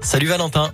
Salut 0.00 0.28
Valentin. 0.28 0.72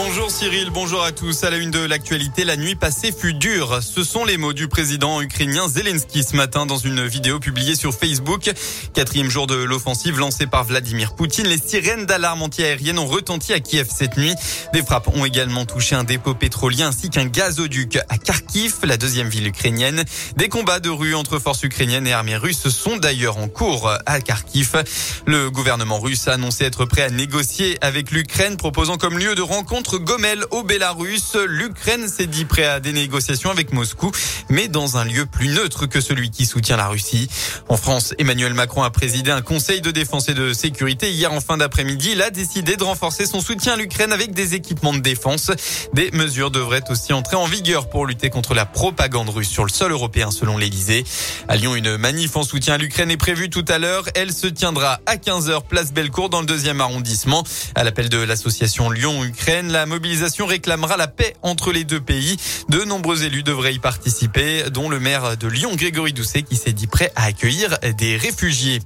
Bonjour 0.00 0.30
Cyril, 0.30 0.70
bonjour 0.70 1.02
à 1.02 1.10
tous. 1.10 1.42
À 1.42 1.50
la 1.50 1.56
une 1.56 1.72
de 1.72 1.80
l'actualité, 1.80 2.44
la 2.44 2.56
nuit 2.56 2.76
passée 2.76 3.10
fut 3.10 3.34
dure. 3.34 3.82
Ce 3.82 4.04
sont 4.04 4.24
les 4.24 4.36
mots 4.36 4.52
du 4.52 4.68
président 4.68 5.20
ukrainien 5.20 5.66
Zelensky 5.68 6.22
ce 6.22 6.36
matin 6.36 6.66
dans 6.66 6.78
une 6.78 7.04
vidéo 7.04 7.40
publiée 7.40 7.74
sur 7.74 7.92
Facebook. 7.92 8.48
Quatrième 8.94 9.28
jour 9.28 9.48
de 9.48 9.56
l'offensive 9.56 10.16
lancée 10.20 10.46
par 10.46 10.62
Vladimir 10.62 11.16
Poutine, 11.16 11.48
les 11.48 11.58
sirènes 11.58 12.06
d'alarme 12.06 12.42
antiaérienne 12.42 12.96
ont 13.00 13.08
retenti 13.08 13.52
à 13.52 13.58
Kiev 13.58 13.88
cette 13.92 14.16
nuit. 14.16 14.36
Des 14.72 14.84
frappes 14.84 15.08
ont 15.08 15.24
également 15.24 15.66
touché 15.66 15.96
un 15.96 16.04
dépôt 16.04 16.34
pétrolier 16.34 16.84
ainsi 16.84 17.10
qu'un 17.10 17.26
gazoduc 17.26 17.98
à 18.08 18.18
Kharkiv, 18.18 18.76
la 18.84 18.98
deuxième 18.98 19.28
ville 19.28 19.48
ukrainienne. 19.48 20.04
Des 20.36 20.48
combats 20.48 20.78
de 20.78 20.90
rue 20.90 21.16
entre 21.16 21.40
forces 21.40 21.64
ukrainiennes 21.64 22.06
et 22.06 22.12
armées 22.12 22.36
russes 22.36 22.68
sont 22.68 22.98
d'ailleurs 22.98 23.38
en 23.38 23.48
cours 23.48 23.90
à 24.06 24.20
Kharkiv. 24.20 24.84
Le 25.26 25.50
gouvernement 25.50 25.98
russe 25.98 26.28
a 26.28 26.34
annoncé 26.34 26.62
être 26.62 26.84
prêt 26.84 27.02
à 27.02 27.10
négocier 27.10 27.78
avec 27.80 28.12
l'Ukraine, 28.12 28.56
proposant 28.56 28.96
comme 28.96 29.18
lieu 29.18 29.34
de 29.34 29.42
rencontre 29.42 29.87
Gomel 29.96 30.44
au 30.50 30.62
Bélarus. 30.62 31.36
L'Ukraine 31.46 32.08
s'est 32.08 32.26
dit 32.26 32.44
prêt 32.44 32.64
à 32.64 32.80
des 32.80 32.92
négociations 32.92 33.50
avec 33.50 33.72
Moscou, 33.72 34.10
mais 34.48 34.68
dans 34.68 34.96
un 34.96 35.04
lieu 35.04 35.24
plus 35.24 35.48
neutre 35.48 35.86
que 35.86 36.00
celui 36.00 36.30
qui 36.30 36.46
soutient 36.46 36.76
la 36.76 36.88
Russie. 36.88 37.28
En 37.68 37.76
France, 37.76 38.14
Emmanuel 38.18 38.54
Macron 38.54 38.82
a 38.82 38.90
présidé 38.90 39.30
un 39.30 39.40
conseil 39.40 39.80
de 39.80 39.90
défense 39.90 40.28
et 40.28 40.34
de 40.34 40.52
sécurité 40.52 41.10
hier 41.10 41.32
en 41.32 41.40
fin 41.40 41.56
d'après-midi. 41.56 42.10
Il 42.12 42.22
a 42.22 42.30
décidé 42.30 42.76
de 42.76 42.84
renforcer 42.84 43.26
son 43.26 43.40
soutien 43.40 43.74
à 43.74 43.76
l'Ukraine 43.76 44.12
avec 44.12 44.32
des 44.32 44.54
équipements 44.54 44.92
de 44.92 45.00
défense. 45.00 45.50
Des 45.94 46.10
mesures 46.12 46.50
devraient 46.50 46.84
aussi 46.90 47.12
entrer 47.12 47.36
en 47.36 47.46
vigueur 47.46 47.88
pour 47.88 48.06
lutter 48.06 48.30
contre 48.30 48.54
la 48.54 48.66
propagande 48.66 49.28
russe 49.30 49.48
sur 49.48 49.64
le 49.64 49.70
sol 49.70 49.92
européen 49.92 50.30
selon 50.30 50.58
l'Elysée. 50.58 51.04
À 51.48 51.56
Lyon, 51.56 51.74
une 51.74 51.96
manif 51.96 52.36
en 52.36 52.42
soutien 52.42 52.74
à 52.74 52.78
l'Ukraine 52.78 53.10
est 53.10 53.16
prévue 53.16 53.48
tout 53.48 53.64
à 53.68 53.78
l'heure. 53.78 54.04
Elle 54.14 54.32
se 54.32 54.46
tiendra 54.46 55.00
à 55.06 55.16
15h 55.16 55.66
place 55.66 55.92
Bellecour 55.92 56.28
dans 56.28 56.40
le 56.40 56.46
deuxième 56.46 56.80
arrondissement. 56.80 57.44
À 57.74 57.84
l'appel 57.84 58.08
de 58.08 58.18
l'association 58.18 58.90
Lyon-Ukraine, 58.90 59.67
la 59.70 59.86
mobilisation 59.86 60.46
réclamera 60.46 60.96
la 60.96 61.08
paix 61.08 61.34
entre 61.42 61.72
les 61.72 61.84
deux 61.84 62.00
pays. 62.00 62.36
De 62.68 62.84
nombreux 62.84 63.24
élus 63.24 63.42
devraient 63.42 63.74
y 63.74 63.78
participer, 63.78 64.64
dont 64.70 64.88
le 64.88 65.00
maire 65.00 65.36
de 65.36 65.48
Lyon, 65.48 65.74
Grégory 65.74 66.12
Doucet, 66.12 66.42
qui 66.42 66.56
s'est 66.56 66.72
dit 66.72 66.86
prêt 66.86 67.12
à 67.16 67.24
accueillir 67.24 67.78
des 67.98 68.16
réfugiés. 68.16 68.80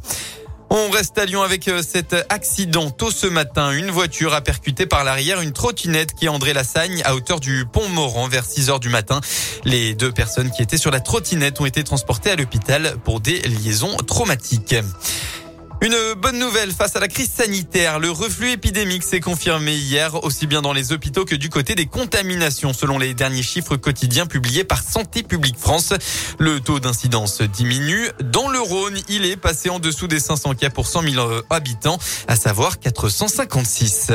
On 0.75 0.89
reste 0.89 1.19
à 1.19 1.27
Lyon 1.27 1.43
avec 1.43 1.69
euh, 1.69 1.83
cet 1.87 2.17
accident. 2.31 2.91
Tôt 2.91 3.11
ce 3.11 3.27
matin, 3.27 3.73
une 3.73 3.91
voiture 3.91 4.33
a 4.33 4.41
percuté 4.41 4.87
par 4.87 5.05
l'arrière 5.05 5.43
une 5.43 5.53
trottinette 5.53 6.15
qui 6.15 6.31
André 6.31 6.55
Lassagne 6.55 7.03
à 7.05 7.15
hauteur 7.15 7.41
du 7.41 7.67
pont 7.71 7.91
Moran 7.91 8.27
vers 8.27 8.47
6 8.47 8.71
heures 8.71 8.81
du 8.81 8.89
matin. 8.89 9.21
Les 9.67 9.95
deux 9.95 10.11
personnes 10.11 10.51
qui 10.51 10.63
étaient 10.63 10.79
sur 10.79 10.91
la 10.91 11.01
trottinette 11.01 11.61
ont 11.61 11.67
été 11.67 11.85
transportées 11.85 12.31
à 12.31 12.37
l'hôpital 12.37 12.97
pour 13.05 13.21
des 13.21 13.41
liaisons 13.41 13.95
traumatiques. 13.99 14.75
Une 15.83 16.15
bonne 16.15 16.39
nouvelle 16.39 16.71
face 16.71 16.95
à 16.95 17.01
la 17.01 17.09
crise 17.09 17.29
sanitaire. 17.29 17.99
Le 17.99 18.09
reflux 18.09 18.53
épidémique 18.53 19.03
s'est 19.03 19.19
confirmé 19.19 19.75
hier, 19.75 20.23
aussi 20.23 20.47
bien 20.47 20.63
dans 20.63 20.73
les 20.73 20.93
hôpitaux 20.93 21.25
que 21.25 21.35
du 21.35 21.49
côté 21.49 21.75
des 21.75 21.87
contaminations, 21.87 22.73
selon 22.73 22.99
les 22.99 23.15
derniers 23.15 23.43
chiffres 23.43 23.75
quotidiens 23.75 24.27
publiés 24.27 24.63
par 24.63 24.81
Santé 24.81 25.25
publique 25.25 25.59
France. 25.59 25.93
Le 26.39 26.61
taux 26.61 26.79
d'incidence 26.79 27.43
diminue. 27.43 28.11
Dans 28.23 28.49
le 28.49 28.61
Rhône, 28.61 28.97
il 29.09 29.25
est 29.25 29.37
passé 29.37 29.71
en 29.71 29.81
dessous 29.81 30.07
des 30.07 30.21
500 30.21 30.55
cas 30.55 30.71
pour 30.71 30.87
100 30.87 31.03
000 31.03 31.43
habitants, 31.51 31.99
à 32.29 32.37
savoir 32.37 32.79
456. 32.79 34.13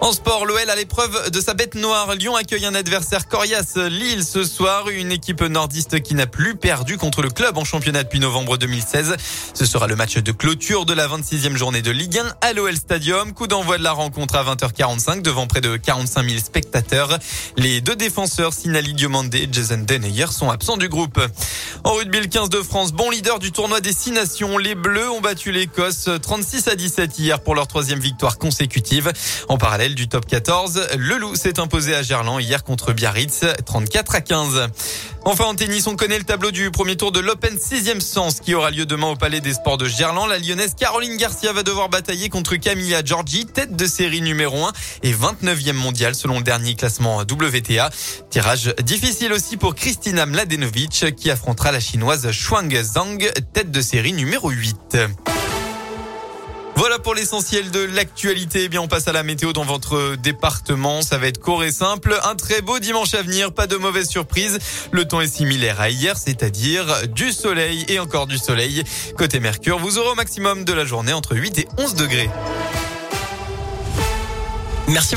En 0.00 0.12
sport, 0.12 0.46
l'OL 0.46 0.70
à 0.70 0.76
l'épreuve 0.76 1.30
de 1.30 1.40
sa 1.40 1.54
bête 1.54 1.74
noire. 1.74 2.14
Lyon 2.14 2.36
accueille 2.36 2.64
un 2.64 2.74
adversaire 2.74 3.26
coriace. 3.26 3.76
Lille 3.76 4.24
ce 4.24 4.44
soir, 4.44 4.88
une 4.88 5.10
équipe 5.10 5.42
nordiste 5.42 6.00
qui 6.00 6.14
n'a 6.14 6.28
plus 6.28 6.54
perdu 6.54 6.96
contre 6.96 7.20
le 7.20 7.30
club 7.30 7.58
en 7.58 7.64
championnat 7.64 8.04
depuis 8.04 8.20
novembre 8.20 8.56
2016. 8.58 9.16
Ce 9.54 9.66
sera 9.66 9.88
le 9.88 9.96
match 9.96 10.16
de 10.16 10.32
clôture 10.32 10.86
de 10.86 10.94
la 10.94 11.08
26e 11.08 11.56
journée 11.56 11.82
de 11.82 11.90
Ligue 11.90 12.16
1 12.16 12.32
à 12.40 12.52
l'OL 12.52 12.76
Stadium. 12.76 13.32
Coup 13.34 13.48
d'envoi 13.48 13.76
de 13.76 13.82
la 13.82 13.90
rencontre 13.90 14.36
à 14.36 14.44
20h45 14.44 15.20
devant 15.20 15.48
près 15.48 15.60
de 15.60 15.76
45 15.76 16.28
000 16.28 16.38
spectateurs. 16.38 17.18
Les 17.56 17.80
deux 17.80 17.96
défenseurs, 17.96 18.52
Sinali 18.52 18.94
Diomandé 18.94 19.38
et 19.38 19.48
Jason 19.50 19.78
Deneyer, 19.78 20.28
sont 20.28 20.48
absents 20.48 20.76
du 20.76 20.88
groupe. 20.88 21.20
En 21.82 21.94
rugby, 21.94 22.20
le 22.20 22.26
15 22.26 22.50
de 22.50 22.62
France, 22.62 22.92
bon 22.92 23.10
leader 23.10 23.40
du 23.40 23.50
tournoi 23.50 23.80
des 23.80 23.92
Six 23.92 24.12
Nations. 24.12 24.58
Les 24.58 24.76
Bleus 24.76 25.10
ont 25.10 25.20
battu 25.20 25.50
l'Écosse 25.50 26.08
36 26.22 26.68
à 26.68 26.76
17 26.76 27.18
hier 27.18 27.40
pour 27.40 27.56
leur 27.56 27.66
troisième 27.66 27.98
victoire 27.98 28.38
consécutive. 28.38 29.12
En 29.48 29.58
parallèle, 29.58 29.87
du 29.94 30.08
top 30.08 30.26
14. 30.26 30.88
Le 30.96 31.16
Loup 31.16 31.34
s'est 31.34 31.60
imposé 31.60 31.94
à 31.94 32.02
Gerland 32.02 32.40
hier 32.40 32.64
contre 32.64 32.92
Biarritz, 32.92 33.44
34 33.66 34.14
à 34.14 34.20
15. 34.20 34.68
Enfin 35.24 35.44
en 35.44 35.54
tennis, 35.54 35.86
on 35.86 35.96
connaît 35.96 36.18
le 36.18 36.24
tableau 36.24 36.50
du 36.50 36.70
premier 36.70 36.96
tour 36.96 37.12
de 37.12 37.20
l'Open 37.20 37.56
6e 37.56 38.00
sens 38.00 38.40
qui 38.40 38.54
aura 38.54 38.70
lieu 38.70 38.86
demain 38.86 39.08
au 39.08 39.16
Palais 39.16 39.40
des 39.40 39.52
Sports 39.52 39.78
de 39.78 39.86
Gerland. 39.86 40.28
La 40.28 40.38
lyonnaise 40.38 40.74
Caroline 40.78 41.16
Garcia 41.16 41.52
va 41.52 41.62
devoir 41.62 41.88
batailler 41.88 42.28
contre 42.28 42.56
Camilla 42.56 43.02
Giorgi, 43.04 43.46
tête 43.46 43.76
de 43.76 43.86
série 43.86 44.22
numéro 44.22 44.64
1 44.64 44.72
et 45.02 45.12
29e 45.12 45.72
mondial 45.72 46.14
selon 46.14 46.38
le 46.38 46.44
dernier 46.44 46.74
classement 46.74 47.18
WTA. 47.20 47.90
Tirage 48.30 48.74
difficile 48.82 49.32
aussi 49.32 49.56
pour 49.56 49.74
Kristina 49.74 50.26
Mladenovic 50.26 51.14
qui 51.16 51.30
affrontera 51.30 51.72
la 51.72 51.80
chinoise 51.80 52.30
Shuang 52.30 52.74
Zhang, 52.82 53.18
tête 53.52 53.70
de 53.70 53.80
série 53.80 54.12
numéro 54.12 54.50
8. 54.50 55.37
Voilà 56.78 57.00
pour 57.00 57.16
l'essentiel 57.16 57.72
de 57.72 57.80
l'actualité. 57.80 58.62
Eh 58.62 58.68
bien, 58.68 58.80
on 58.80 58.86
passe 58.86 59.08
à 59.08 59.12
la 59.12 59.24
météo 59.24 59.52
dans 59.52 59.64
votre 59.64 60.14
département. 60.14 61.02
Ça 61.02 61.18
va 61.18 61.26
être 61.26 61.40
court 61.40 61.64
et 61.64 61.72
simple. 61.72 62.16
Un 62.22 62.36
très 62.36 62.62
beau 62.62 62.78
dimanche 62.78 63.14
à 63.14 63.22
venir. 63.22 63.52
Pas 63.52 63.66
de 63.66 63.74
mauvaise 63.74 64.08
surprise. 64.08 64.60
Le 64.92 65.04
temps 65.04 65.20
est 65.20 65.26
similaire 65.26 65.80
à 65.80 65.90
hier, 65.90 66.16
c'est-à-dire 66.16 67.08
du 67.08 67.32
soleil 67.32 67.84
et 67.88 67.98
encore 67.98 68.28
du 68.28 68.38
soleil. 68.38 68.84
Côté 69.16 69.40
Mercure, 69.40 69.80
vous 69.80 69.98
aurez 69.98 70.10
au 70.10 70.14
maximum 70.14 70.64
de 70.64 70.72
la 70.72 70.84
journée 70.84 71.12
entre 71.12 71.34
8 71.34 71.58
et 71.58 71.68
11 71.78 71.96
degrés. 71.96 72.30
Merci. 74.86 75.16